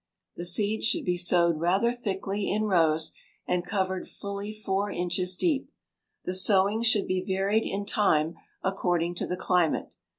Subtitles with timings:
[0.35, 3.11] The seeds should be sowed rather thickly in rows
[3.45, 5.69] and covered fully four inches deep.
[6.25, 8.33] The sowing should be varied in time
[8.63, 9.93] according to the climate.